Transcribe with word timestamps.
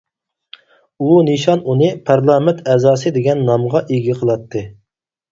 ئۇ 1.07 1.17
نىشان 1.25 1.59
ئۇنى 1.73 1.89
پارلامېنت 2.07 2.63
ئەزاسى 2.73 3.11
دېگەن 3.17 3.43
نامغا 3.51 3.83
ئىگە 3.97 4.17
قىلاتتى. 4.23 4.63